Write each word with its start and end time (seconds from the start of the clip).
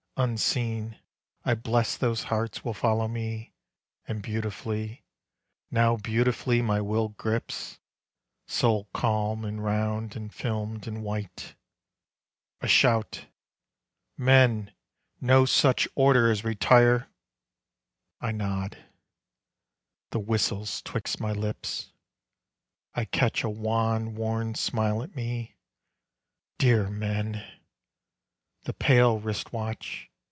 Unseen 0.17 0.99
I 1.43 1.55
bless 1.55 1.97
Those 1.97 2.23
hearts 2.25 2.63
will 2.63 2.75
follow 2.75 3.07
me. 3.07 3.55
And 4.07 4.21
beautifully, 4.21 5.03
Now 5.71 5.95
beautifully 5.97 6.61
my 6.61 6.79
will 6.79 7.09
grips. 7.09 7.79
Soul 8.45 8.87
calm 8.93 9.43
and 9.43 9.63
round 9.63 10.15
and 10.15 10.31
filmed 10.31 10.85
and 10.85 11.01
white! 11.01 11.55
A 12.59 12.67
shout: 12.67 13.25
"Men, 14.15 14.71
no 15.19 15.45
such 15.45 15.87
order 15.95 16.29
as 16.29 16.43
retire" 16.43 17.07
I 18.19 18.31
nod. 18.31 18.77
The 20.11 20.19
whistle's 20.19 20.83
'twixt 20.83 21.19
my 21.19 21.31
lips.... 21.31 21.93
I 22.93 23.05
catch 23.05 23.43
A 23.43 23.49
wan, 23.49 24.13
worn 24.13 24.53
smile 24.53 25.01
at 25.01 25.15
me. 25.15 25.55
Dear 26.59 26.91
men! 26.91 27.43
The 28.65 28.73
pale 28.75 29.19
wrist 29.19 29.51
watch.... 29.51 30.09